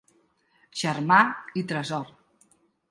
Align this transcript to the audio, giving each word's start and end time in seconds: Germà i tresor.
Germà 0.83 1.21
i 1.63 1.67
tresor. 1.73 2.13